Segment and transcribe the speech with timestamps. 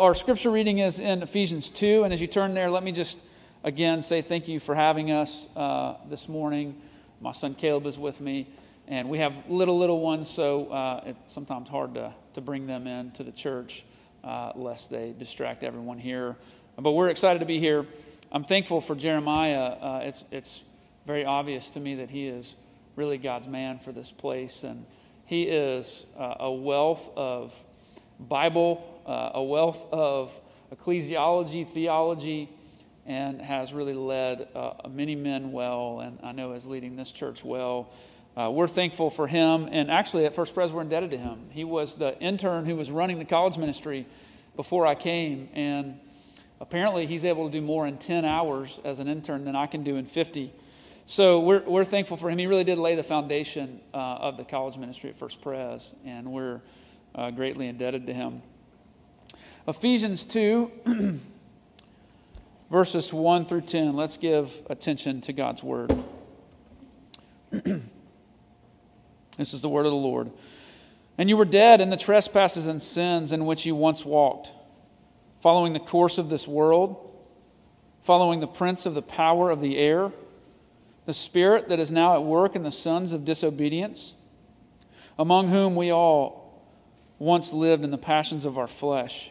[0.00, 3.20] Our scripture reading is in Ephesians 2, and as you turn there, let me just
[3.62, 6.80] again say thank you for having us uh, this morning.
[7.20, 8.48] My son Caleb is with me,
[8.88, 12.86] and we have little, little ones, so uh, it's sometimes hard to, to bring them
[12.86, 13.84] in to the church
[14.24, 16.34] uh, lest they distract everyone here.
[16.78, 17.84] But we're excited to be here.
[18.32, 19.76] I'm thankful for Jeremiah.
[19.82, 20.64] Uh, it's, it's
[21.06, 22.56] very obvious to me that he is
[22.96, 24.86] really God's man for this place, and
[25.26, 27.54] he is uh, a wealth of
[28.18, 30.32] Bible uh, a wealth of
[30.72, 32.48] ecclesiology, theology,
[33.04, 37.44] and has really led uh, many men well, and I know is leading this church
[37.44, 37.92] well.
[38.36, 41.48] Uh, we're thankful for him, and actually at First Pres, we're indebted to him.
[41.50, 44.06] He was the intern who was running the college ministry
[44.54, 45.98] before I came, and
[46.60, 49.82] apparently he's able to do more in 10 hours as an intern than I can
[49.82, 50.52] do in 50.
[51.06, 52.38] So we're, we're thankful for him.
[52.38, 56.30] He really did lay the foundation uh, of the college ministry at First Pres, and
[56.30, 56.60] we're
[57.12, 58.42] uh, greatly indebted to him.
[59.68, 60.70] Ephesians 2,
[62.70, 63.94] verses 1 through 10.
[63.94, 65.92] Let's give attention to God's word.
[67.50, 67.82] this
[69.52, 70.30] is the word of the Lord.
[71.18, 74.50] And you were dead in the trespasses and sins in which you once walked,
[75.42, 76.96] following the course of this world,
[78.02, 80.10] following the prince of the power of the air,
[81.04, 84.14] the spirit that is now at work in the sons of disobedience,
[85.18, 86.64] among whom we all
[87.18, 89.30] once lived in the passions of our flesh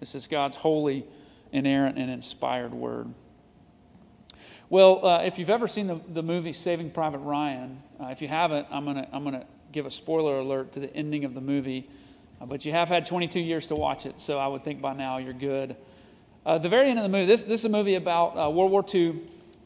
[0.00, 1.04] This is God's holy,
[1.52, 3.12] inerrant, and inspired word.
[4.70, 8.28] Well, uh, if you've ever seen the, the movie Saving Private Ryan, uh, if you
[8.28, 11.40] haven't, I'm going to I'm gonna give a spoiler alert to the ending of the
[11.40, 11.88] movie.
[12.40, 14.94] Uh, but you have had 22 years to watch it, so I would think by
[14.94, 15.76] now you're good.
[16.46, 18.70] Uh, the very end of the movie, this, this is a movie about uh, World
[18.70, 19.20] War II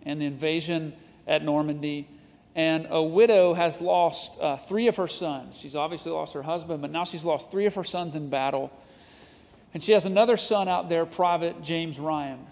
[0.05, 0.93] and the invasion
[1.27, 2.09] at Normandy.
[2.55, 5.59] And a widow has lost uh, three of her sons.
[5.59, 8.71] She's obviously lost her husband, but now she's lost three of her sons in battle.
[9.75, 12.47] And she has another son out there, Private James Ryan.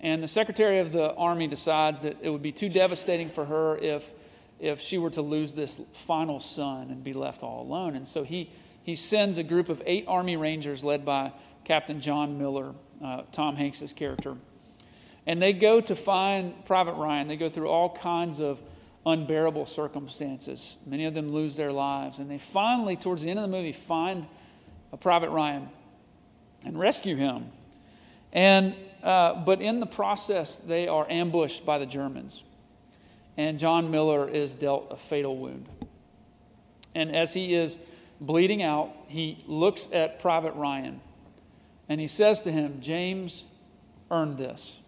[0.00, 3.76] And the Secretary of the Army decides that it would be too devastating for her
[3.78, 4.12] if,
[4.60, 7.96] if she were to lose this final son and be left all alone.
[7.96, 8.50] And so he,
[8.82, 11.32] he sends a group of eight Army Rangers led by
[11.64, 12.72] Captain John Miller,
[13.04, 14.36] uh, Tom Hanks' character.
[15.26, 17.26] And they go to find Private Ryan.
[17.26, 18.60] They go through all kinds of
[19.04, 20.76] unbearable circumstances.
[20.86, 22.18] Many of them lose their lives.
[22.18, 24.26] And they finally, towards the end of the movie, find
[24.92, 25.68] a Private Ryan
[26.64, 27.46] and rescue him.
[28.32, 32.42] And, uh, but in the process, they are ambushed by the Germans.
[33.36, 35.68] And John Miller is dealt a fatal wound.
[36.94, 37.78] And as he is
[38.20, 41.00] bleeding out, he looks at Private Ryan
[41.88, 43.44] and he says to him, James
[44.10, 44.80] earned this.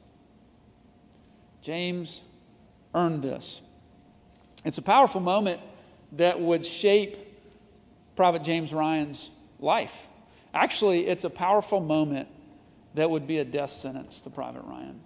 [1.63, 2.23] James
[2.95, 3.61] earned this.
[4.65, 5.61] It's a powerful moment
[6.13, 7.17] that would shape
[8.17, 9.31] Private James Ryan's
[9.61, 10.07] life.
[10.55, 12.29] Actually, it's a powerful moment
[12.95, 15.01] that would be a death sentence to Private Ryan.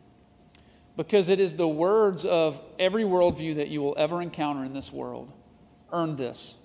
[0.97, 4.93] Because it is the words of every worldview that you will ever encounter in this
[4.93, 5.33] world.
[5.93, 6.57] Earn this.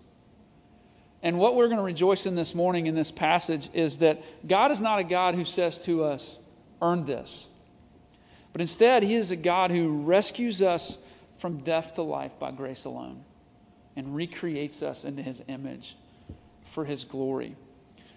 [1.24, 4.72] And what we're going to rejoice in this morning in this passage is that God
[4.72, 6.38] is not a God who says to us,
[6.82, 7.50] earn this.
[8.52, 10.98] But instead, He is a God who rescues us
[11.38, 13.24] from death to life by grace alone
[13.96, 15.96] and recreates us into His image
[16.64, 17.56] for His glory.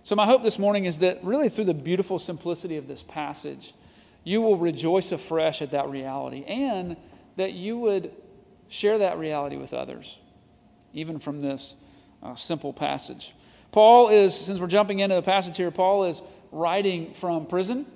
[0.02, 3.74] So, my hope this morning is that really through the beautiful simplicity of this passage,
[4.24, 6.96] you will rejoice afresh at that reality and
[7.36, 8.10] that you would
[8.68, 10.18] share that reality with others,
[10.94, 11.74] even from this
[12.22, 13.34] uh, simple passage.
[13.72, 17.86] Paul is, since we're jumping into the passage here, Paul is writing from prison,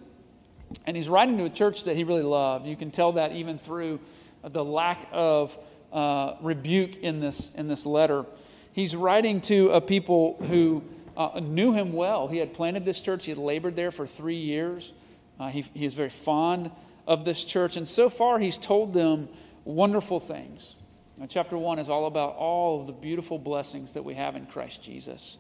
[0.87, 2.67] and he's writing to a church that he really loved.
[2.67, 3.99] You can tell that even through
[4.43, 5.57] the lack of
[5.93, 8.27] uh, rebuke in this, in this letter.
[8.73, 10.83] He's writing to a people who
[11.17, 12.29] uh, knew him well.
[12.29, 14.93] He had planted this church, he had labored there for three years.
[15.39, 16.71] Uh, he, he is very fond
[17.07, 17.77] of this church.
[17.77, 19.29] And so far, he's told them
[19.65, 20.77] wonderful things.
[21.17, 24.47] Now, chapter 1 is all about all of the beautiful blessings that we have in
[24.47, 25.39] Christ Jesus.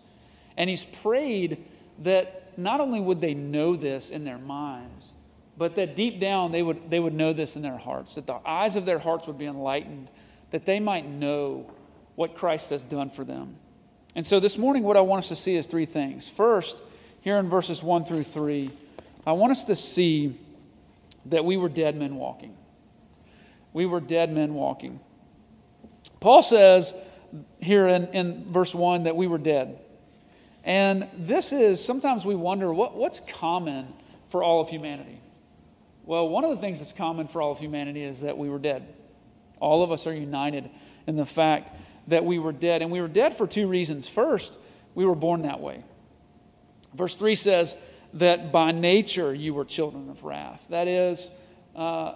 [0.56, 1.64] And he's prayed
[2.00, 5.12] that not only would they know this in their minds,
[5.56, 8.38] but that deep down they would, they would know this in their hearts, that the
[8.46, 10.10] eyes of their hearts would be enlightened,
[10.50, 11.70] that they might know
[12.14, 13.56] what Christ has done for them.
[14.14, 16.28] And so this morning, what I want us to see is three things.
[16.28, 16.82] First,
[17.20, 18.70] here in verses 1 through 3,
[19.26, 20.38] I want us to see
[21.26, 22.54] that we were dead men walking.
[23.72, 25.00] We were dead men walking.
[26.20, 26.94] Paul says
[27.60, 29.78] here in, in verse 1 that we were dead.
[30.62, 33.92] And this is, sometimes we wonder what, what's common
[34.28, 35.20] for all of humanity?
[36.04, 38.58] Well, one of the things that's common for all of humanity is that we were
[38.58, 38.86] dead.
[39.60, 40.70] All of us are united
[41.06, 41.70] in the fact
[42.08, 42.82] that we were dead.
[42.82, 44.08] And we were dead for two reasons.
[44.08, 44.58] First,
[44.94, 45.84] we were born that way.
[46.94, 47.76] Verse 3 says
[48.14, 50.66] that by nature you were children of wrath.
[50.70, 51.30] That is,
[51.74, 52.14] uh,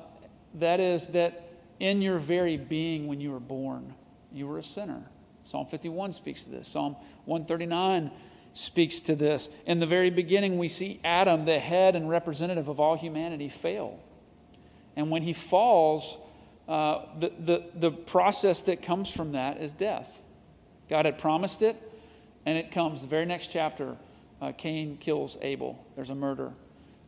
[0.55, 3.95] that is that in your very being when you were born,
[4.33, 5.03] you were a sinner.
[5.43, 6.69] Psalm 51 speaks to this.
[6.69, 6.95] Psalm
[7.25, 8.11] 139
[8.53, 9.49] speaks to this.
[9.67, 13.99] In the very beginning, we see Adam, the head and representative of all humanity, fail.
[14.97, 16.19] And when he falls,
[16.69, 20.21] uh, the, the, the process that comes from that is death.
[20.91, 21.77] God had promised it,
[22.45, 23.97] and it comes the very next chapter.
[24.41, 25.85] Uh, Cain kills Abel.
[25.97, 26.53] There's a murder.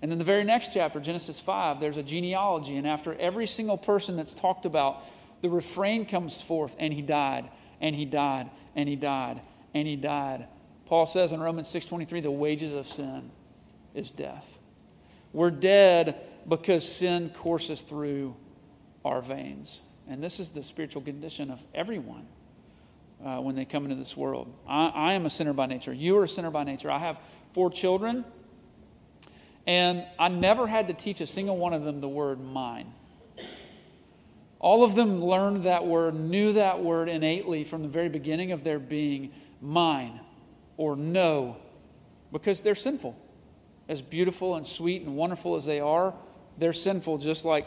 [0.03, 2.77] And then the very next chapter, Genesis 5, there's a genealogy.
[2.77, 5.03] And after every single person that's talked about,
[5.43, 7.49] the refrain comes forth, and he died,
[7.81, 9.41] and he died, and he died,
[9.75, 10.47] and he died.
[10.87, 13.31] Paul says in Romans 6:23 the wages of sin
[13.95, 14.59] is death.
[15.33, 16.17] We're dead
[16.49, 18.35] because sin courses through
[19.05, 19.81] our veins.
[20.09, 22.27] And this is the spiritual condition of everyone
[23.25, 24.53] uh, when they come into this world.
[24.69, 25.93] I, I am a sinner by nature.
[25.93, 26.91] You are a sinner by nature.
[26.91, 27.19] I have
[27.53, 28.25] four children,
[29.67, 32.93] and I never had to teach a single one of them the word mine.
[34.59, 38.63] All of them learned that word, knew that word innately from the very beginning of
[38.63, 40.21] their being mine
[40.77, 41.57] or no
[42.33, 43.17] because they're sinful.
[43.89, 46.15] As beautiful and sweet and wonderful as they are,
[46.59, 47.67] they're sinful just like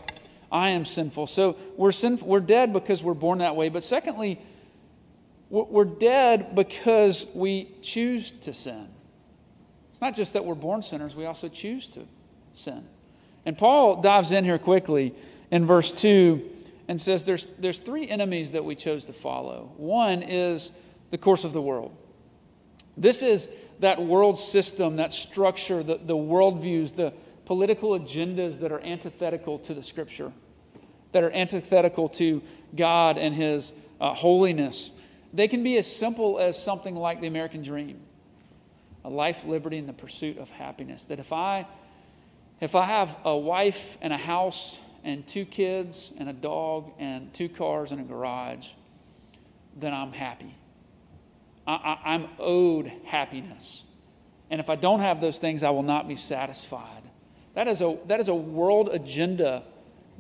[0.54, 1.26] I am sinful.
[1.28, 3.70] So we're sinful, we're dead because we're born that way.
[3.70, 4.40] But secondly,
[5.50, 8.88] we're dead because we choose to sin.
[9.92, 12.08] It's not just that we're born sinners, we also choose to
[12.54, 12.88] sin.
[13.46, 15.16] And Paul dives in here quickly
[15.50, 16.50] in verse 2
[16.88, 19.74] and says there's, there's three enemies that we chose to follow.
[19.78, 20.72] One is
[21.10, 21.96] the course of the world.
[22.96, 23.50] This is
[23.80, 27.14] that world system, that structure, the, the worldviews, the
[27.46, 30.32] political agendas that are antithetical to the scripture,
[31.14, 32.42] that are antithetical to
[32.76, 33.72] God and His
[34.02, 34.92] uh, holiness.
[35.34, 38.00] They can be as simple as something like the American dream
[39.06, 41.06] a life, liberty, and the pursuit of happiness.
[41.06, 41.68] That if I,
[42.62, 47.34] if I have a wife and a house and two kids and a dog and
[47.34, 48.70] two cars and a garage,
[49.76, 50.56] then I'm happy.
[51.66, 53.84] I, am owed happiness.
[54.50, 57.04] And if I don't have those things, I will not be satisfied.
[57.56, 59.64] That is a, that is a world agenda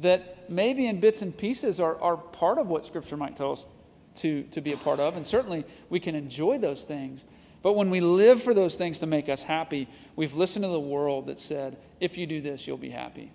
[0.03, 3.67] that maybe in bits and pieces are, are part of what Scripture might tell us
[4.15, 5.17] to, to be a part of.
[5.17, 7.25] And certainly we can enjoy those things.
[7.61, 10.79] But when we live for those things to make us happy, we've listened to the
[10.79, 13.31] world that said, if you do this, you'll be happy.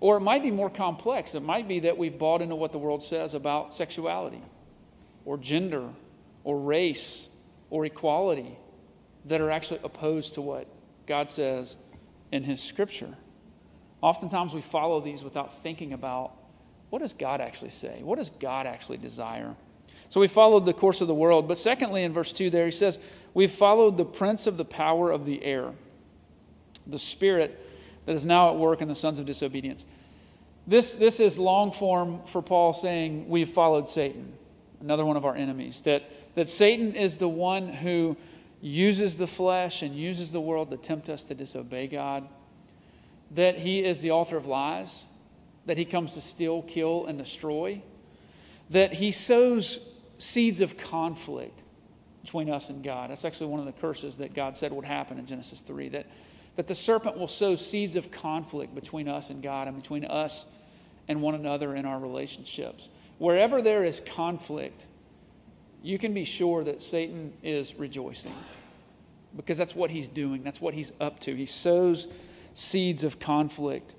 [0.00, 1.34] Or it might be more complex.
[1.34, 4.42] It might be that we've bought into what the world says about sexuality
[5.24, 5.88] or gender
[6.44, 7.28] or race
[7.70, 8.58] or equality
[9.26, 10.66] that are actually opposed to what
[11.06, 11.76] God says
[12.32, 13.14] in His Scripture.
[14.02, 16.32] Oftentimes we follow these without thinking about
[16.90, 18.02] what does God actually say?
[18.02, 19.54] What does God actually desire?
[20.10, 21.48] So we followed the course of the world.
[21.48, 22.98] But secondly, in verse 2 there, he says,
[23.32, 25.72] We've followed the prince of the power of the air,
[26.86, 27.58] the spirit
[28.04, 29.86] that is now at work in the sons of disobedience.
[30.66, 34.34] This, this is long form for Paul saying, We've followed Satan,
[34.82, 35.80] another one of our enemies.
[35.82, 36.02] That
[36.34, 38.16] that Satan is the one who
[38.60, 42.26] uses the flesh and uses the world to tempt us to disobey God,
[43.34, 45.04] that he is the author of lies,
[45.66, 47.82] that he comes to steal, kill, and destroy,
[48.70, 49.86] that he sows
[50.18, 51.60] seeds of conflict
[52.22, 53.10] between us and God.
[53.10, 56.06] That's actually one of the curses that God said would happen in Genesis 3 that,
[56.56, 60.44] that the serpent will sow seeds of conflict between us and God and between us
[61.08, 62.88] and one another in our relationships.
[63.18, 64.86] Wherever there is conflict,
[65.82, 68.34] you can be sure that Satan is rejoicing
[69.36, 71.34] because that's what he's doing, that's what he's up to.
[71.34, 72.06] He sows
[72.54, 73.94] seeds of conflict,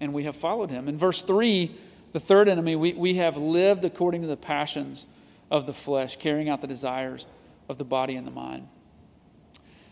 [0.00, 0.88] and we have followed him.
[0.88, 1.74] In verse 3,
[2.12, 5.06] the third enemy, we, we have lived according to the passions
[5.50, 7.26] of the flesh, carrying out the desires
[7.68, 8.68] of the body and the mind.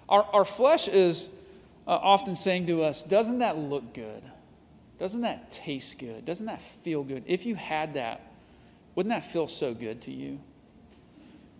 [0.08, 1.28] Our, our flesh is
[1.86, 4.22] uh, often saying to us, Doesn't that look good?
[4.98, 6.24] Doesn't that taste good?
[6.24, 7.24] Doesn't that feel good?
[7.26, 8.20] If you had that,
[8.94, 10.38] wouldn't that feel so good to you?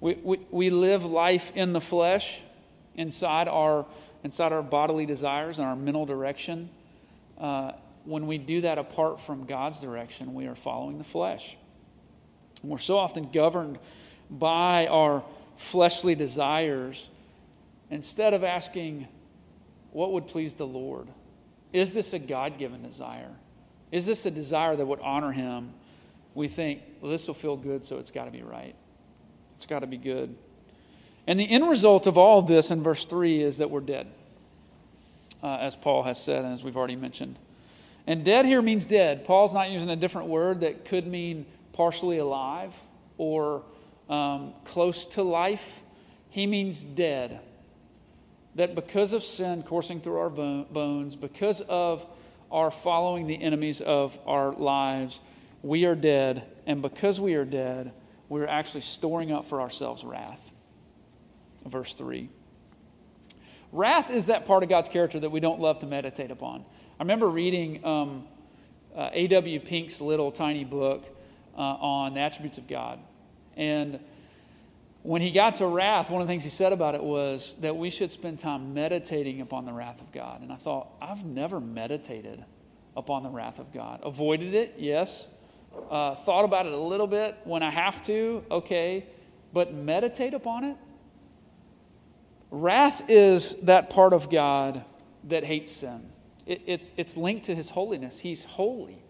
[0.00, 2.40] We, we, we live life in the flesh,
[2.94, 3.86] inside our,
[4.24, 6.70] inside our bodily desires and our mental direction.
[7.38, 7.72] Uh,
[8.04, 11.56] when we do that apart from God's direction, we are following the flesh.
[12.62, 13.78] And we're so often governed
[14.30, 15.22] by our
[15.56, 17.08] fleshly desires
[17.90, 19.06] instead of asking,
[19.90, 21.08] what would please the Lord?
[21.72, 23.30] Is this a God given desire?
[23.90, 25.74] Is this a desire that would honor Him?
[26.34, 28.74] We think, well, this will feel good, so it's got to be right.
[29.56, 30.34] It's got to be good.
[31.26, 34.08] And the end result of all of this in verse 3 is that we're dead,
[35.42, 37.38] uh, as Paul has said and as we've already mentioned.
[38.06, 39.24] And dead here means dead.
[39.24, 42.74] Paul's not using a different word that could mean partially alive
[43.16, 43.62] or
[44.08, 45.80] um, close to life.
[46.30, 47.40] He means dead
[48.54, 52.04] that because of sin coursing through our bones, because of
[52.50, 55.20] our following the enemies of our lives,
[55.62, 56.42] we are dead.
[56.66, 57.92] And because we are dead,
[58.28, 60.51] we're actually storing up for ourselves wrath.
[61.66, 62.28] Verse 3.
[63.72, 66.64] Wrath is that part of God's character that we don't love to meditate upon.
[67.00, 68.24] I remember reading um,
[68.94, 69.60] uh, A.W.
[69.60, 71.04] Pink's little tiny book
[71.56, 72.98] uh, on the attributes of God.
[73.56, 73.98] And
[75.02, 77.76] when he got to wrath, one of the things he said about it was that
[77.76, 80.42] we should spend time meditating upon the wrath of God.
[80.42, 82.44] And I thought, I've never meditated
[82.96, 84.00] upon the wrath of God.
[84.02, 85.26] Avoided it, yes.
[85.90, 89.06] Uh, thought about it a little bit when I have to, okay.
[89.52, 90.76] But meditate upon it?
[92.52, 94.84] Wrath is that part of God
[95.24, 96.08] that hates sin.
[96.46, 98.20] It, it's, it's linked to his holiness.
[98.20, 99.02] He's holy.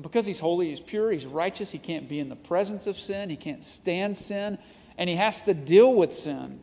[0.00, 3.28] Because he's holy, he's pure, he's righteous, he can't be in the presence of sin,
[3.28, 4.56] he can't stand sin
[4.96, 6.60] and he has to deal with sin.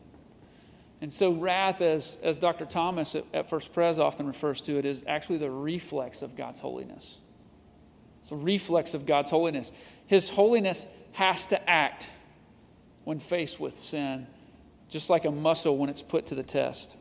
[1.02, 2.66] And so, wrath, as, as Dr.
[2.66, 6.60] Thomas at, at First Pres often refers to it, is actually the reflex of God's
[6.60, 7.20] holiness.
[8.22, 9.72] It's a reflex of God's holiness.
[10.06, 12.10] His holiness has to act
[13.04, 14.28] when faced with sin,
[14.90, 16.96] just like a muscle when it's put to the test.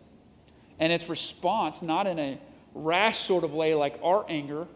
[0.78, 2.38] And its response, not in a
[2.74, 4.66] rash sort of way like our anger,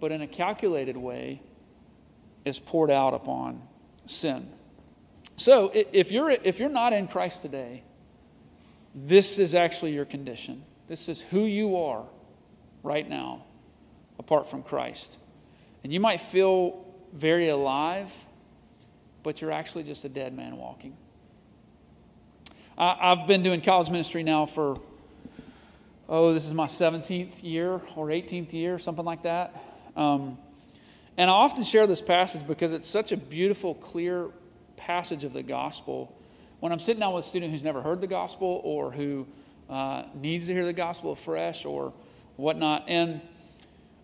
[0.00, 1.40] but in a calculated way,
[2.44, 3.62] is poured out upon
[4.06, 4.48] sin.
[5.36, 7.82] So if you're, if you're not in Christ today,
[8.94, 10.62] this is actually your condition.
[10.88, 12.04] This is who you are
[12.82, 13.44] right now,
[14.18, 15.16] apart from Christ.
[15.82, 18.12] And you might feel very alive,
[19.22, 20.96] but you're actually just a dead man walking.
[22.76, 24.78] I, have been doing college ministry now for,
[26.08, 29.54] oh, this is my 17th year or 18th year, something like that.
[29.94, 30.38] Um,
[31.18, 34.30] and I often share this passage because it's such a beautiful, clear
[34.76, 36.16] passage of the gospel,
[36.60, 39.26] when I'm sitting down with a student who's never heard the gospel or who
[39.68, 41.92] uh, needs to hear the gospel afresh or
[42.36, 43.20] whatnot, and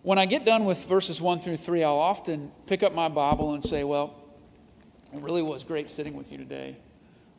[0.03, 3.53] when I get done with verses 1 through 3, I'll often pick up my Bible
[3.53, 4.13] and say, Well,
[5.13, 6.77] it really was great sitting with you today.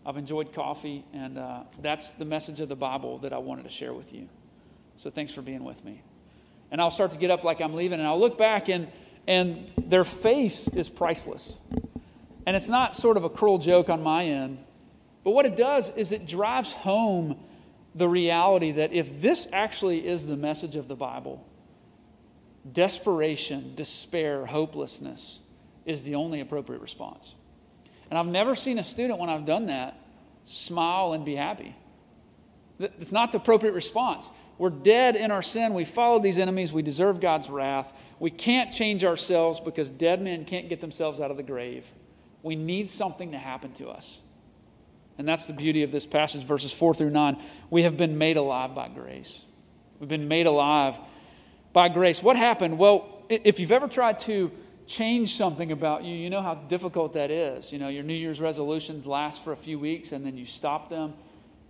[0.05, 3.71] I've enjoyed coffee, and uh, that's the message of the Bible that I wanted to
[3.71, 4.29] share with you.
[4.97, 6.03] So thanks for being with me.
[6.71, 8.89] And I'll start to get up like I'm leaving, and I'll look back, and,
[9.27, 11.59] and their face is priceless.
[12.47, 14.59] And it's not sort of a cruel joke on my end,
[15.23, 17.39] but what it does is it drives home
[17.95, 21.45] the reality that if this actually is the message of the Bible,
[22.71, 25.41] desperation, despair, hopelessness
[25.85, 27.35] is the only appropriate response.
[28.11, 29.97] And I've never seen a student, when I've done that,
[30.45, 31.75] smile and be happy.
[32.79, 34.29] It's not the appropriate response.
[34.59, 35.73] We're dead in our sin.
[35.75, 36.73] We follow these enemies.
[36.73, 37.93] We deserve God's wrath.
[38.19, 41.91] We can't change ourselves because dead men can't get themselves out of the grave.
[42.43, 44.21] We need something to happen to us.
[45.19, 47.37] And that's the beauty of this passage, verses 4 through 9.
[47.69, 49.45] We have been made alive by grace.
[49.99, 50.97] We've been made alive
[51.73, 52.23] by grace.
[52.23, 52.79] What happened?
[52.79, 54.51] Well, if you've ever tried to
[54.91, 57.73] change something about you, you know how difficult that is.
[57.73, 60.89] You know, your New Year's resolutions last for a few weeks and then you stop
[60.89, 61.15] them.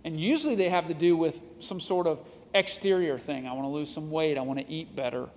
[0.03, 2.19] And usually they have to do with some sort of
[2.55, 3.47] exterior thing.
[3.47, 4.39] I want to lose some weight.
[4.39, 5.29] I want to eat better.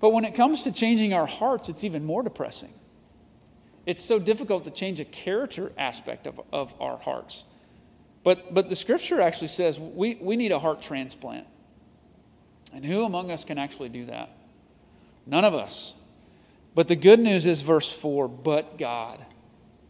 [0.00, 2.72] But when it comes to changing our hearts, it's even more depressing.
[3.84, 7.44] It's so difficult to change a character aspect of, of our hearts.
[8.24, 11.46] But, but the scripture actually says we, we need a heart transplant.
[12.72, 14.34] And who among us can actually do that?
[15.26, 15.94] None of us.
[16.74, 19.24] But the good news is verse 4 but God.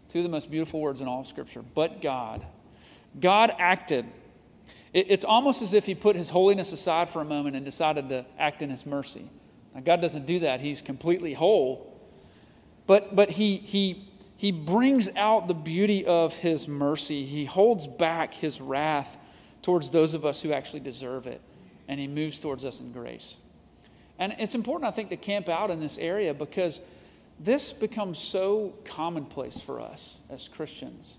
[0.08, 1.62] Two of the most beautiful words in all of Scripture.
[1.62, 2.44] But God.
[3.18, 4.06] God acted.
[4.92, 8.26] It's almost as if He put His holiness aside for a moment and decided to
[8.38, 9.30] act in His mercy.
[9.74, 11.92] Now, God doesn't do that, He's completely whole.
[12.86, 17.24] But, but he, he, he brings out the beauty of his mercy.
[17.24, 19.16] He holds back his wrath
[19.62, 21.40] towards those of us who actually deserve it,
[21.88, 23.36] and he moves towards us in grace.
[24.18, 26.80] And it's important, I think, to camp out in this area because
[27.40, 31.18] this becomes so commonplace for us as Christians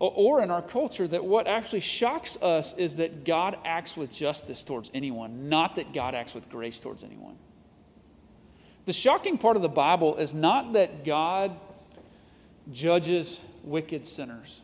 [0.00, 4.64] or in our culture that what actually shocks us is that God acts with justice
[4.64, 7.36] towards anyone, not that God acts with grace towards anyone.
[8.86, 11.54] The shocking part of the Bible is not that God
[12.72, 14.62] judges wicked sinners.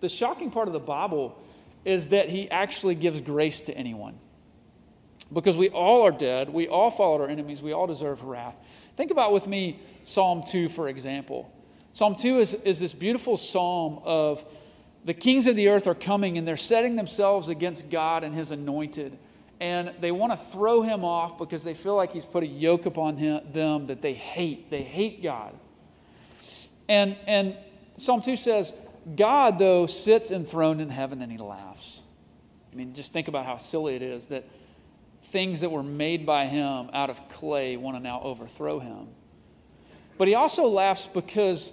[0.00, 1.40] The shocking part of the Bible
[1.84, 4.18] is that he actually gives grace to anyone.
[5.32, 8.56] Because we all are dead, we all followed our enemies, we all deserve wrath.
[8.96, 11.52] Think about with me Psalm 2, for example.
[11.92, 14.44] Psalm 2 is, is this beautiful psalm of
[15.04, 18.50] the kings of the earth are coming and they're setting themselves against God and his
[18.50, 19.18] anointed.
[19.60, 22.86] And they want to throw him off because they feel like he's put a yoke
[22.86, 24.70] upon him, them that they hate.
[24.70, 25.54] They hate God.
[26.88, 27.56] And, and
[27.96, 28.72] Psalm 2 says,
[29.16, 32.02] God, though, sits enthroned in heaven and he laughs.
[32.72, 34.44] I mean, just think about how silly it is that
[35.30, 39.08] things that were made by him out of clay want to now overthrow him.
[40.16, 41.72] But he also laughs because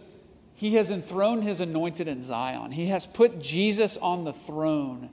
[0.55, 2.71] he has enthroned his anointed in Zion.
[2.71, 5.09] He has put Jesus on the throne,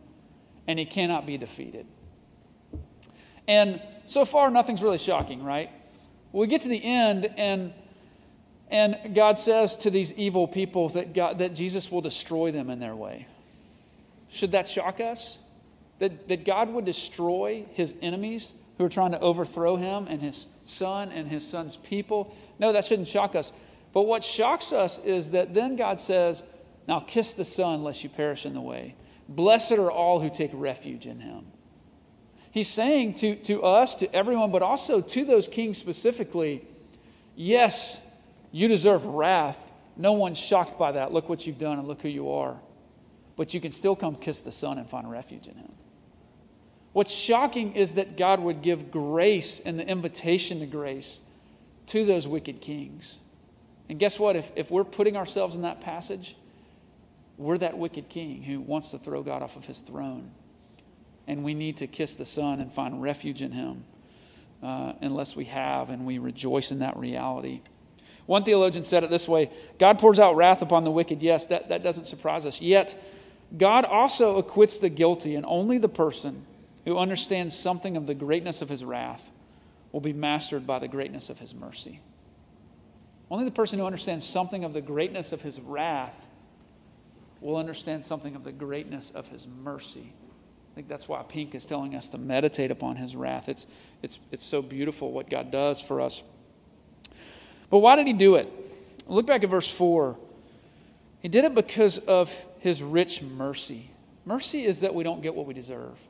[0.66, 1.86] and he cannot be defeated.
[3.48, 5.70] And so far, nothing's really shocking, right?
[6.32, 7.72] We get to the end, and,
[8.70, 12.78] and God says to these evil people that, God, that Jesus will destroy them in
[12.78, 13.26] their way.
[14.30, 15.38] Should that shock us?
[16.02, 20.48] That, that God would destroy his enemies who are trying to overthrow him and his
[20.64, 22.34] son and his son's people?
[22.58, 23.52] No, that shouldn't shock us.
[23.92, 26.42] But what shocks us is that then God says,
[26.88, 28.96] Now kiss the Son, lest you perish in the way.
[29.28, 31.46] Blessed are all who take refuge in him.
[32.50, 36.66] He's saying to, to us, to everyone, but also to those kings specifically,
[37.36, 38.00] yes,
[38.50, 39.70] you deserve wrath.
[39.96, 41.12] No one's shocked by that.
[41.12, 42.58] Look what you've done and look who you are.
[43.36, 45.72] But you can still come kiss the Son and find refuge in him.
[46.92, 51.20] What's shocking is that God would give grace and the invitation to grace
[51.86, 53.18] to those wicked kings.
[53.88, 54.36] And guess what?
[54.36, 56.36] If, if we're putting ourselves in that passage,
[57.38, 60.30] we're that wicked king who wants to throw God off of his throne.
[61.26, 63.84] And we need to kiss the Son and find refuge in him
[64.62, 67.62] uh, unless we have and we rejoice in that reality.
[68.26, 71.22] One theologian said it this way God pours out wrath upon the wicked.
[71.22, 72.60] Yes, that, that doesn't surprise us.
[72.60, 72.94] Yet,
[73.56, 76.46] God also acquits the guilty, and only the person
[76.84, 79.30] who understands something of the greatness of his wrath
[79.92, 82.00] will be mastered by the greatness of his mercy.
[83.30, 86.14] Only the person who understands something of the greatness of his wrath
[87.40, 90.12] will understand something of the greatness of his mercy.
[90.72, 93.48] I think that's why Pink is telling us to meditate upon his wrath.
[93.48, 93.66] It's,
[94.02, 96.22] it's, it's so beautiful what God does for us.
[97.68, 98.50] But why did he do it?
[99.06, 100.16] Look back at verse 4.
[101.20, 103.90] He did it because of his rich mercy.
[104.24, 106.00] Mercy is that we don't get what we deserve.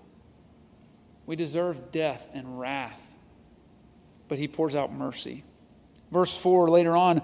[1.32, 3.00] We deserve death and wrath
[4.32, 5.44] but he pours out mercy.
[6.10, 7.20] Verse 4 later on,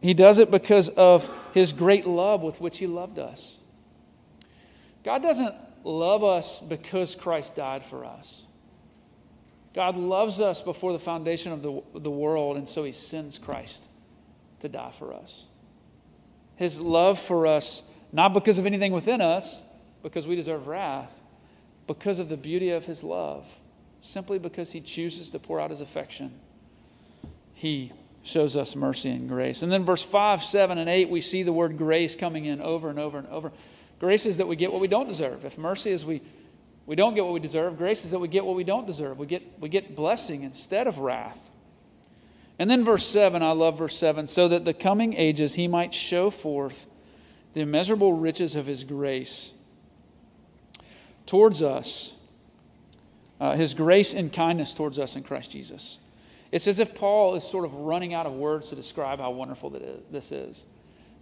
[0.00, 3.58] he does it because of his great love with which he loved us.
[5.04, 8.46] God doesn't love us because Christ died for us.
[9.74, 13.86] God loves us before the foundation of the, the world, and so he sends Christ
[14.60, 15.44] to die for us.
[16.54, 19.60] His love for us, not because of anything within us,
[20.02, 21.20] because we deserve wrath,
[21.86, 23.60] because of the beauty of his love,
[24.00, 26.32] simply because he chooses to pour out his affection
[27.56, 27.90] he
[28.22, 29.62] shows us mercy and grace.
[29.62, 32.90] And then verse 5, 7, and 8, we see the word grace coming in over
[32.90, 33.50] and over and over.
[33.98, 35.44] Grace is that we get what we don't deserve.
[35.44, 36.20] If mercy is we,
[36.84, 39.18] we don't get what we deserve, grace is that we get what we don't deserve.
[39.18, 41.38] We get, we get blessing instead of wrath.
[42.58, 45.94] And then verse 7, I love verse 7, so that the coming ages he might
[45.94, 46.86] show forth
[47.54, 49.52] the immeasurable riches of his grace
[51.26, 52.14] towards us,
[53.40, 55.98] uh, his grace and kindness towards us in Christ Jesus.
[56.52, 59.70] It's as if Paul is sort of running out of words to describe how wonderful
[59.70, 60.64] that this is.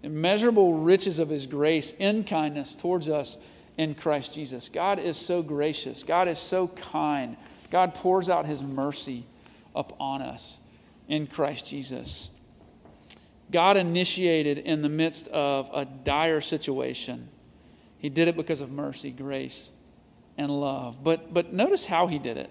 [0.02, 3.38] Immeasurable riches of his grace in kindness towards us
[3.78, 4.68] in Christ Jesus.
[4.68, 6.02] God is so gracious.
[6.02, 7.36] God is so kind.
[7.70, 9.24] God pours out his mercy
[9.74, 10.60] upon us
[11.08, 12.28] in Christ Jesus.
[13.50, 17.28] God initiated in the midst of a dire situation.
[17.98, 19.70] He did it because of mercy, grace,
[20.36, 21.02] and love.
[21.02, 22.50] But, but notice how he did it.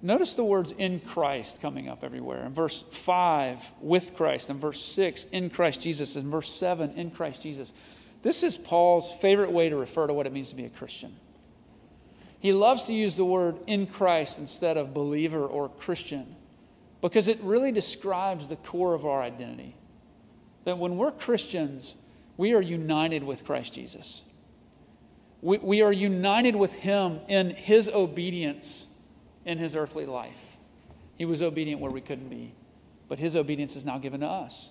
[0.00, 2.44] Notice the words in Christ coming up everywhere.
[2.44, 4.48] In verse 5, with Christ.
[4.48, 6.14] In verse 6, in Christ Jesus.
[6.14, 7.72] In verse 7, in Christ Jesus.
[8.22, 11.16] This is Paul's favorite way to refer to what it means to be a Christian.
[12.40, 16.36] He loves to use the word in Christ instead of believer or Christian
[17.00, 19.74] because it really describes the core of our identity.
[20.64, 21.94] That when we're Christians,
[22.36, 24.22] we are united with Christ Jesus.
[25.40, 28.88] We, we are united with Him in His obedience
[29.48, 30.58] in his earthly life.
[31.16, 32.52] He was obedient where we couldn't be,
[33.08, 34.70] but his obedience is now given to us.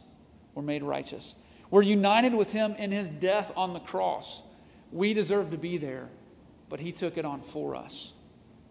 [0.54, 1.36] We're made righteous.
[1.72, 4.44] We're united with him in his death on the cross.
[4.92, 6.10] We deserve to be there,
[6.70, 8.14] but he took it on for us.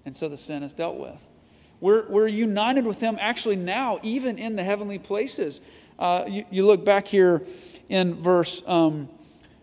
[0.06, 1.26] And so the sin is dealt with.
[1.80, 5.60] We're, we're united with him actually now, even in the heavenly places.
[5.98, 7.42] Uh, you, you, look back here
[7.88, 9.08] in verse, um,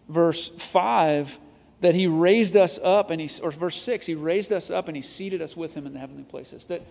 [0.10, 1.40] verse 5
[1.84, 4.96] that he raised us up, and he, or verse 6, he raised us up and
[4.96, 6.64] he seated us with him in the heavenly places.
[6.68, 6.82] That,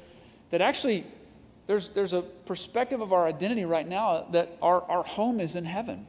[0.50, 1.06] that actually,
[1.66, 5.64] there's, there's a perspective of our identity right now that our, our home is in
[5.64, 6.06] heaven.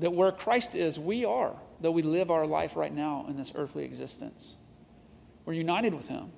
[0.00, 3.52] That where Christ is, we are, though we live our life right now in this
[3.54, 4.56] earthly existence.
[5.44, 6.32] We're united with him.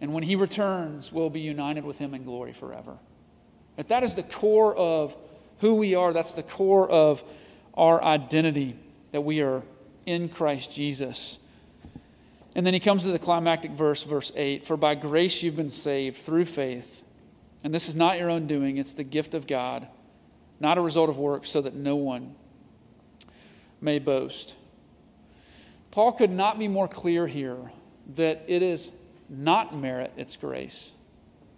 [0.00, 2.96] And when he returns, we'll be united with him in glory forever.
[3.76, 5.14] That that is the core of
[5.58, 6.14] who we are.
[6.14, 7.22] That's the core of
[7.74, 8.78] our identity,
[9.12, 9.62] that we are
[10.06, 11.38] in Christ Jesus.
[12.54, 15.70] And then he comes to the climactic verse, verse 8 For by grace you've been
[15.70, 17.02] saved through faith.
[17.62, 19.86] And this is not your own doing, it's the gift of God,
[20.60, 22.34] not a result of works, so that no one
[23.80, 24.54] may boast.
[25.90, 27.58] Paul could not be more clear here
[28.16, 28.92] that it is
[29.28, 30.92] not merit, it's grace.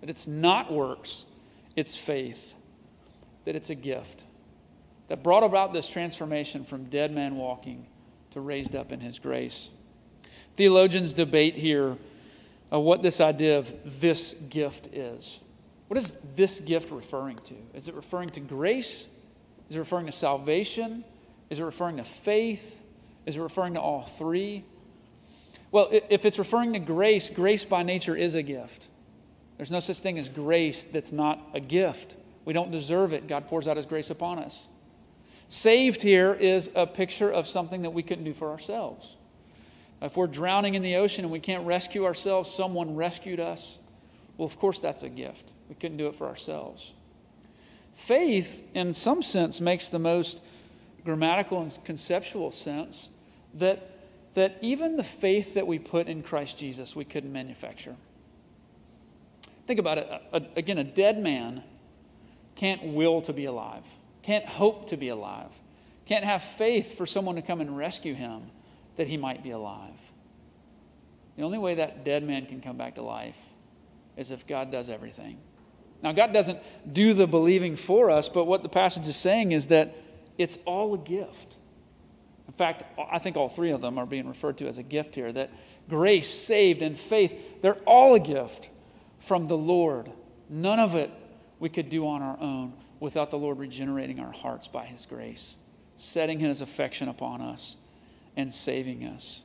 [0.00, 1.26] That it's not works,
[1.76, 2.54] it's faith.
[3.44, 4.24] That it's a gift
[5.08, 7.86] that brought about this transformation from dead man walking
[8.32, 9.70] to raised up in his grace.
[10.56, 11.96] Theologians debate here
[12.72, 15.40] uh, what this idea of this gift is.
[15.88, 17.54] What is this gift referring to?
[17.74, 19.08] Is it referring to grace?
[19.68, 21.04] Is it referring to salvation?
[21.50, 22.82] Is it referring to faith?
[23.26, 24.64] Is it referring to all three?
[25.70, 28.88] Well, if it's referring to grace, grace by nature is a gift.
[29.56, 32.16] There's no such thing as grace that's not a gift.
[32.44, 33.28] We don't deserve it.
[33.28, 34.68] God pours out His grace upon us.
[35.52, 39.16] Saved here is a picture of something that we couldn't do for ourselves.
[40.00, 43.78] If we're drowning in the ocean and we can't rescue ourselves, someone rescued us.
[44.38, 45.52] Well, of course, that's a gift.
[45.68, 46.94] We couldn't do it for ourselves.
[47.92, 50.40] Faith, in some sense, makes the most
[51.04, 53.10] grammatical and conceptual sense
[53.52, 53.90] that,
[54.32, 57.94] that even the faith that we put in Christ Jesus, we couldn't manufacture.
[59.66, 60.08] Think about it.
[60.10, 61.62] A, a, again, a dead man
[62.54, 63.84] can't will to be alive
[64.22, 65.50] can't hope to be alive,
[66.06, 68.50] can't have faith for someone to come and rescue him
[68.96, 69.98] that he might be alive.
[71.36, 73.38] The only way that dead man can come back to life
[74.16, 75.38] is if God does everything.
[76.02, 76.58] Now, God doesn't
[76.92, 79.96] do the believing for us, but what the passage is saying is that
[80.36, 81.56] it's all a gift.
[82.48, 85.14] In fact, I think all three of them are being referred to as a gift
[85.14, 85.50] here that
[85.88, 88.68] grace, saved, and faith, they're all a gift
[89.20, 90.10] from the Lord.
[90.50, 91.10] None of it
[91.60, 95.56] we could do on our own without the Lord regenerating our hearts by His grace,
[95.96, 97.76] setting His affection upon us,
[98.36, 99.42] and saving us.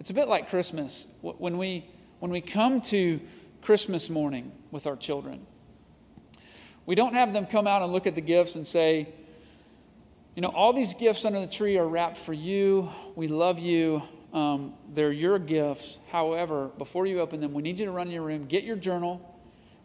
[0.00, 1.06] It's a bit like Christmas.
[1.22, 1.86] When we,
[2.18, 3.20] when we come to
[3.62, 5.46] Christmas morning with our children,
[6.86, 9.10] we don't have them come out and look at the gifts and say,
[10.34, 12.90] you know, all these gifts under the tree are wrapped for you.
[13.14, 14.02] We love you.
[14.32, 15.98] Um, they're your gifts.
[16.10, 19.20] However, before you open them, we need you to run your room, get your journal,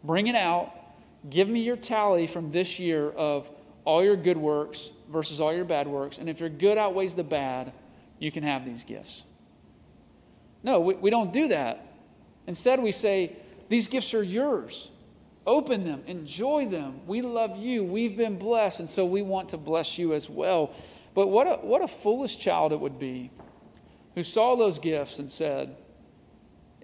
[0.02, 0.81] bring it out,
[1.28, 3.50] Give me your tally from this year of
[3.84, 6.18] all your good works versus all your bad works.
[6.18, 7.72] And if your good outweighs the bad,
[8.18, 9.24] you can have these gifts.
[10.62, 11.86] No, we, we don't do that.
[12.46, 13.36] Instead, we say,
[13.68, 14.90] These gifts are yours.
[15.44, 17.00] Open them, enjoy them.
[17.06, 17.82] We love you.
[17.82, 20.72] We've been blessed, and so we want to bless you as well.
[21.14, 23.30] But what a, what a foolish child it would be
[24.14, 25.76] who saw those gifts and said,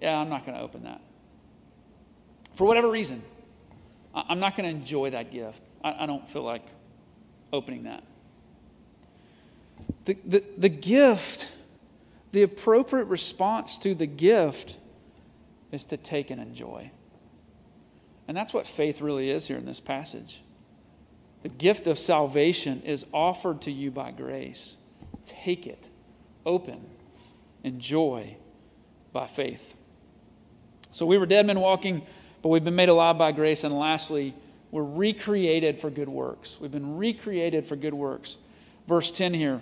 [0.01, 1.01] Yeah, I'm not going to open that.
[2.53, 3.21] For whatever reason.
[4.13, 5.61] I'm not going to enjoy that gift.
[5.83, 6.65] I, I, don't feel like
[7.53, 8.03] opening that.
[10.05, 11.47] The, the, the gift,
[12.31, 14.77] the appropriate response to the gift
[15.71, 16.91] is to take and enjoy.
[18.27, 20.41] And that's what faith really is here in this passage.
[21.43, 24.77] The gift of salvation is offered to you by grace.
[25.25, 25.89] Take it,
[26.45, 26.81] open,
[27.63, 28.35] enjoy
[29.13, 29.73] by faith.
[30.91, 32.05] So we were dead men walking
[32.41, 33.63] but we've been made alive by grace.
[33.63, 34.33] And lastly,
[34.71, 36.59] we're recreated for good works.
[36.59, 38.37] We've been recreated for good works.
[38.87, 39.61] Verse 10 here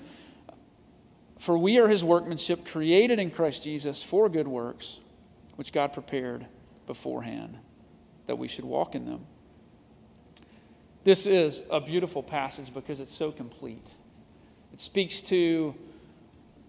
[1.39, 4.99] For we are his workmanship, created in Christ Jesus for good works,
[5.55, 6.45] which God prepared
[6.85, 7.57] beforehand
[8.27, 9.25] that we should walk in them.
[11.03, 13.95] This is a beautiful passage because it's so complete.
[14.73, 15.73] It speaks to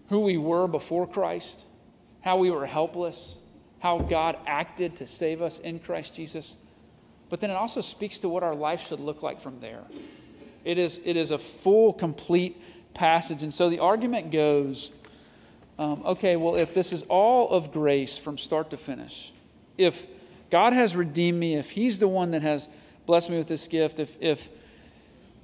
[0.07, 1.65] who we were before Christ,
[2.21, 3.35] how we were helpless,
[3.79, 6.55] how God acted to save us in Christ Jesus.
[7.29, 9.83] But then it also speaks to what our life should look like from there.
[10.65, 12.61] It is, it is a full, complete
[12.93, 13.43] passage.
[13.43, 14.91] And so the argument goes
[15.79, 19.31] um, okay, well, if this is all of grace from start to finish,
[19.77, 20.05] if
[20.51, 22.67] God has redeemed me, if He's the one that has
[23.05, 24.49] blessed me with this gift, if, if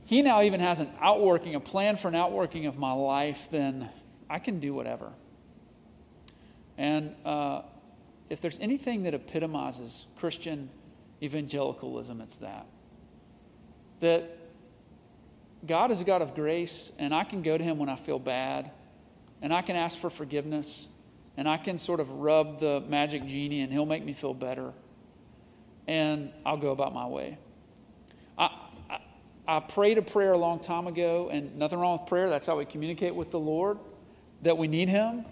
[0.04, 3.88] He now even has an outworking, a plan for an outworking of my life, then
[4.30, 5.14] I can do whatever.
[6.78, 7.62] And uh,
[8.30, 10.70] if there's anything that epitomizes Christian
[11.22, 12.66] evangelicalism, it's that.
[14.00, 14.38] That
[15.66, 18.20] God is a God of grace, and I can go to Him when I feel
[18.20, 18.72] bad,
[19.42, 20.88] and I can ask for forgiveness,
[21.38, 24.74] and I can sort of rub the magic genie, and He'll make me feel better,
[25.88, 27.38] and I'll go about my way.
[28.38, 28.50] I,
[28.90, 29.00] I,
[29.48, 32.30] I prayed a prayer a long time ago, and nothing wrong with prayer.
[32.30, 33.78] That's how we communicate with the Lord,
[34.42, 35.26] that we need Him.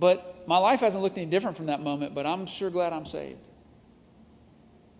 [0.00, 3.04] But my life hasn't looked any different from that moment, but I'm sure glad I'm
[3.04, 3.38] saved.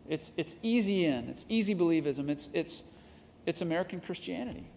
[0.06, 2.84] It's, it's easy in, it's easy believism, it's, it's,
[3.46, 4.68] it's American Christianity.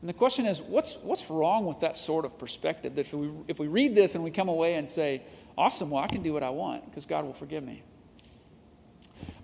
[0.00, 2.94] And the question is, what's, what's wrong with that sort of perspective?
[2.94, 5.22] That if we, if we read this and we come away and say,
[5.56, 7.82] awesome, well, I can do what I want because God will forgive me.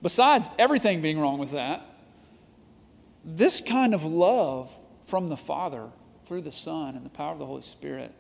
[0.01, 1.83] Besides everything being wrong with that,
[3.25, 5.89] this kind of love from the Father
[6.27, 8.15] through the Son and the power of the Holy Spirit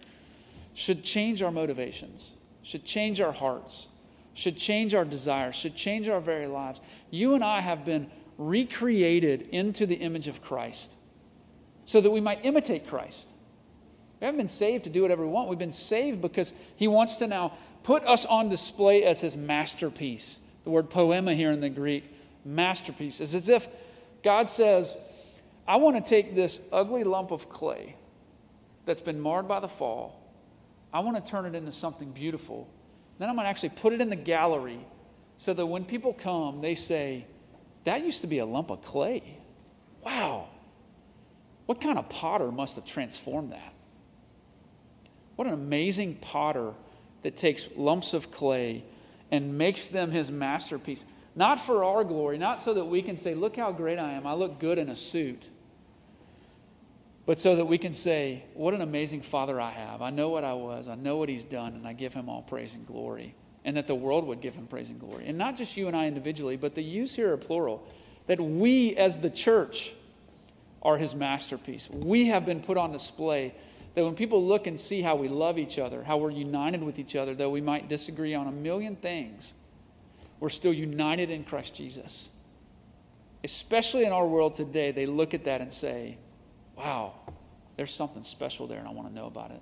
[0.75, 2.33] should change our motivations,
[2.63, 3.87] should change our hearts,
[4.35, 6.81] should change our desires, should change our very lives.
[7.11, 10.97] You and I have been recreated into the image of Christ
[11.85, 13.33] so that we might imitate Christ.
[14.21, 15.49] We haven't been saved to do whatever we want.
[15.49, 20.41] We've been saved because He wants to now put us on display as His masterpiece.
[20.65, 22.05] The word poema here in the Greek,
[22.45, 23.69] masterpiece, is as if
[24.23, 24.97] God says,
[25.69, 27.97] I want to take this ugly lump of clay
[28.87, 30.24] that's been marred by the fall,
[30.95, 32.69] I want to turn it into something beautiful.
[33.19, 34.79] Then I'm going to actually put it in the gallery
[35.37, 37.27] so that when people come, they say,
[37.83, 39.23] That used to be a lump of clay.
[40.05, 40.49] Wow.
[41.67, 43.75] What kind of potter must have transformed that?
[45.35, 46.75] What an amazing potter
[47.23, 48.85] that takes lumps of clay
[49.33, 51.05] and makes them his masterpiece.
[51.35, 54.29] Not for our glory, not so that we can say, Look how great I am.
[54.29, 55.49] I look good in a suit.
[57.27, 60.03] But so that we can say, What an amazing father I have.
[60.03, 62.43] I know what I was, I know what he's done, and I give him all
[62.43, 63.35] praise and glory.
[63.65, 65.27] And that the world would give him praise and glory.
[65.27, 67.87] And not just you and I individually, but the use here are plural.
[68.27, 69.95] That we as the church
[70.83, 71.89] are his masterpiece.
[71.91, 73.55] We have been put on display
[73.95, 76.99] that when people look and see how we love each other, how we're united with
[76.99, 79.55] each other, though we might disagree on a million things,
[80.41, 82.29] we're still united in Christ Jesus.
[83.45, 86.19] Especially in our world today, they look at that and say,
[86.77, 87.15] wow,
[87.77, 89.61] there's something special there, and I want to know about it.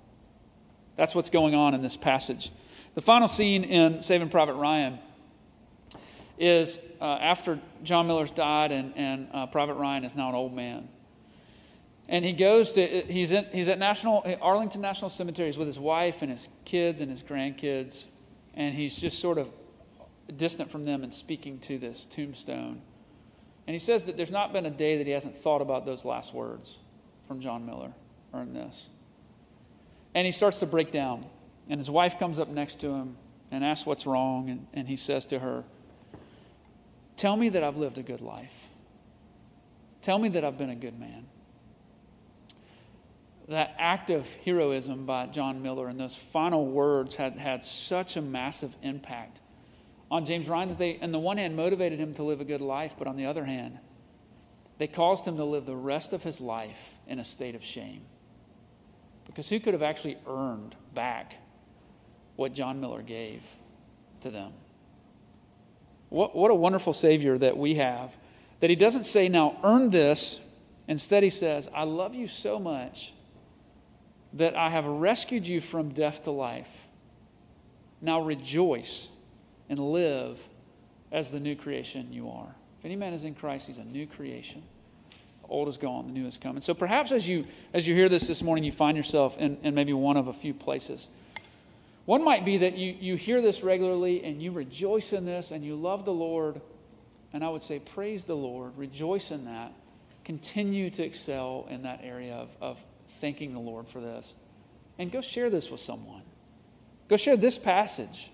[0.95, 2.51] That's what's going on in this passage.
[2.95, 4.99] The final scene in Saving Private Ryan
[6.37, 10.53] is uh, after John Miller's died, and, and uh, Private Ryan is now an old
[10.53, 10.87] man.
[12.07, 15.47] And he goes to, he's, in, he's at National, Arlington National Cemetery.
[15.47, 18.05] He's with his wife and his kids and his grandkids.
[18.55, 19.49] And he's just sort of
[20.35, 22.81] distant from them and speaking to this tombstone.
[23.65, 26.03] And he says that there's not been a day that he hasn't thought about those
[26.03, 26.77] last words
[27.33, 27.91] from John Miller
[28.35, 28.89] in this.
[30.13, 31.25] And he starts to break down.
[31.67, 33.17] And his wife comes up next to him
[33.49, 34.51] and asks what's wrong.
[34.51, 35.63] And, and he says to her,
[37.17, 38.67] Tell me that I've lived a good life.
[40.03, 41.25] Tell me that I've been a good man.
[43.47, 48.21] That act of heroism by John Miller and those final words had had such a
[48.21, 49.41] massive impact
[50.11, 52.61] on James Ryan that they, on the one hand, motivated him to live a good
[52.61, 53.79] life, but on the other hand,
[54.83, 58.01] they caused him to live the rest of his life in a state of shame.
[59.25, 61.35] Because who could have actually earned back
[62.35, 63.45] what John Miller gave
[64.19, 64.51] to them?
[66.09, 68.13] What, what a wonderful Savior that we have.
[68.59, 70.41] That he doesn't say, now earn this.
[70.89, 73.13] Instead, he says, I love you so much
[74.33, 76.87] that I have rescued you from death to life.
[78.01, 79.07] Now rejoice
[79.69, 80.45] and live
[81.09, 82.53] as the new creation you are.
[82.79, 84.61] If any man is in Christ, he's a new creation.
[85.49, 86.55] Old is gone, the new is come.
[86.55, 89.57] And so perhaps as you as you hear this this morning, you find yourself in,
[89.63, 91.07] in maybe one of a few places.
[92.05, 95.63] One might be that you, you hear this regularly and you rejoice in this and
[95.63, 96.61] you love the Lord.
[97.31, 99.71] And I would say, praise the Lord, rejoice in that.
[100.25, 104.33] Continue to excel in that area of, of thanking the Lord for this.
[104.99, 106.23] And go share this with someone.
[107.07, 108.31] Go share this passage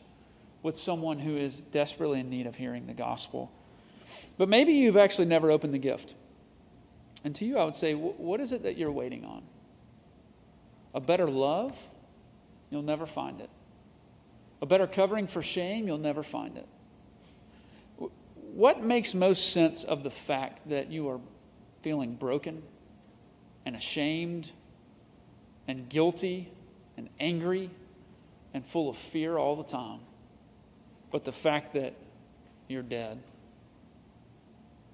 [0.62, 3.52] with someone who is desperately in need of hearing the gospel.
[4.38, 6.16] But maybe you've actually never opened the gift.
[7.24, 9.44] And to you, I would say, what is it that you're waiting on?
[10.94, 11.78] A better love?
[12.70, 13.50] You'll never find it.
[14.62, 15.88] A better covering for shame?
[15.88, 16.68] You'll never find it.
[18.54, 21.20] What makes most sense of the fact that you are
[21.82, 22.64] feeling broken
[23.66, 24.52] and ashamed
[25.68, 26.52] and guilty
[26.98, 27.70] and angry
[28.54, 30.00] and full of fear all the time?
[31.12, 31.94] but the fact that
[32.68, 33.22] you're dead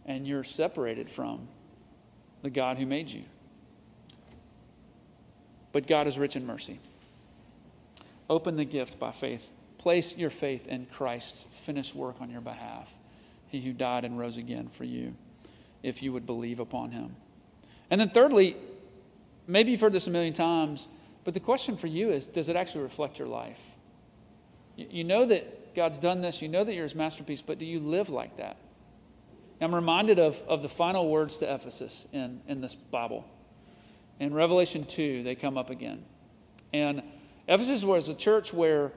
[0.06, 1.48] and you're separated from
[2.46, 3.24] the God who made you.
[5.72, 6.80] But God is rich in mercy.
[8.30, 9.50] Open the gift by faith.
[9.80, 12.94] Place your faith in Christ's finished work on your behalf,
[13.50, 15.16] He who died and rose again for you,
[15.82, 17.16] if you would believe upon Him.
[17.90, 18.56] And then, thirdly,
[19.48, 20.88] maybe you've heard this a million times,
[21.24, 23.62] but the question for you is does it actually reflect your life?
[24.76, 27.80] You know that God's done this, you know that you're His masterpiece, but do you
[27.80, 28.58] live like that?
[29.62, 33.26] I'm reminded of, of the final words to Ephesus in, in this Bible.
[34.20, 36.04] In Revelation 2, they come up again.
[36.74, 37.04] And
[37.48, 38.92] Ephesus was a church where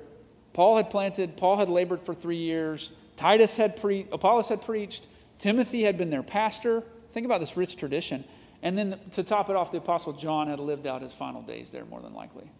[0.53, 5.07] Paul had planted, Paul had labored for three years, Titus had preached, Apollos had preached,
[5.39, 6.83] Timothy had been their pastor.
[7.13, 8.25] Think about this rich tradition.
[8.63, 11.71] And then to top it off, the Apostle John had lived out his final days
[11.71, 12.51] there, more than likely.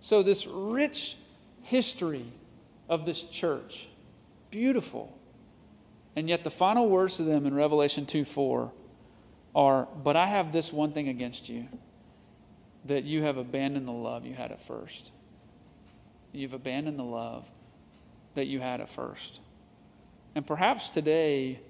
[0.00, 1.16] So, this rich
[1.62, 2.24] history
[2.88, 3.88] of this church,
[4.50, 5.16] beautiful.
[6.16, 8.72] And yet, the final words to them in Revelation 2 4
[9.54, 11.68] are, But I have this one thing against you,
[12.86, 15.12] that you have abandoned the love you had at first.
[16.32, 17.48] You've abandoned the love
[18.34, 19.40] that you had at first.
[20.34, 21.60] And perhaps today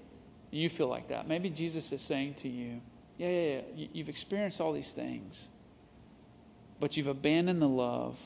[0.51, 1.27] you feel like that.
[1.27, 2.81] Maybe Jesus is saying to you,
[3.17, 3.87] yeah, yeah, yeah.
[3.93, 5.49] You've experienced all these things,
[6.79, 8.19] but you've abandoned the love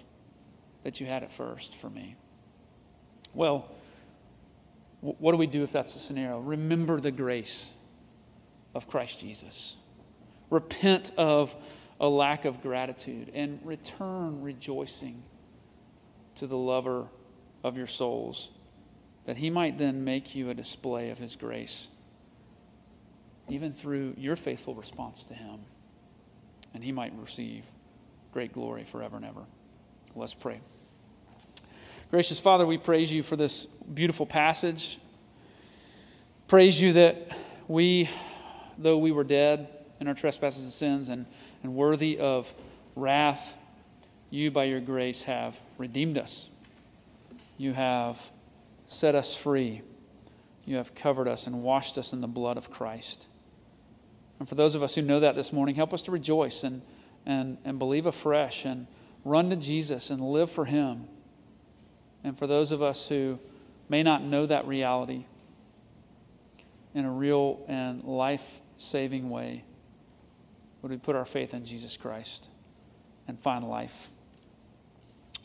[0.83, 2.17] that you had at first for me.
[3.33, 3.69] Well,
[5.05, 6.39] what do we do if that's the scenario?
[6.39, 7.71] Remember the grace
[8.75, 9.77] of Christ Jesus.
[10.51, 11.55] Repent of
[12.01, 15.23] a lack of gratitude and return rejoicing
[16.37, 17.07] to the lover
[17.63, 18.51] of your souls,
[19.27, 21.89] that he might then make you a display of his grace
[23.49, 25.61] even through your faithful response to Him.
[26.73, 27.65] And He might receive
[28.33, 29.45] great glory forever and ever.
[30.15, 30.61] Let's pray.
[32.11, 34.99] Gracious Father, we praise you for this beautiful passage.
[36.47, 37.37] Praise you that
[37.67, 38.09] we,
[38.79, 39.69] though we were dead
[40.01, 41.27] in our trespasses and sins and,
[41.63, 42.53] and worthy of
[42.95, 43.57] wrath,
[44.31, 46.49] you, by your grace, have redeemed us.
[47.57, 48.21] You have
[48.87, 49.81] set us free.
[50.67, 53.27] You have covered us and washed us in the blood of Christ.
[54.39, 56.83] And for those of us who know that this morning, help us to rejoice and,
[57.25, 58.87] and, and believe afresh and
[59.25, 61.09] run to Jesus and live for Him.
[62.25, 63.39] And for those of us who
[63.89, 65.27] may not know that reality
[66.95, 69.63] in a real and life saving way,
[70.81, 72.49] would we put our faith in Jesus Christ
[73.29, 74.11] and find life?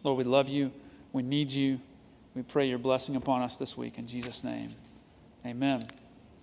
[0.03, 0.71] Lord, we love you.
[1.11, 1.79] We need you.
[2.35, 3.97] We pray your blessing upon us this week.
[3.97, 4.73] In Jesus' name,
[5.45, 5.89] amen.